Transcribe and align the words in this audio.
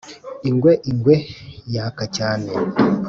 ingwe 0.49 0.71
ingwe, 0.89 1.15
yaka 1.75 2.05
cyane, 2.15 2.49